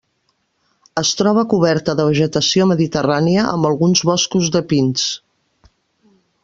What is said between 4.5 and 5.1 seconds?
de pins.